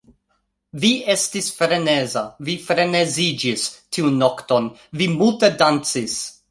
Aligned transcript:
Vi 0.85 0.89
estis 1.13 1.49
freneza. 1.57 2.23
Vi 2.49 2.57
freneziĝis 2.71 3.69
tiun 3.99 4.21
nokton. 4.25 4.75
Vi 5.03 5.15
multe 5.23 5.57
dancis! 5.65 6.23